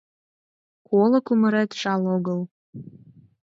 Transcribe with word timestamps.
Коло 0.87 1.19
кумырет 1.25 1.71
жал 1.81 2.03
огыл 2.15 2.39